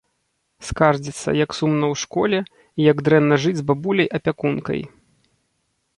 [0.67, 4.81] Скардзіцца, як сумна ў школе і як дрэнна жыць з бабуляй-апякункай.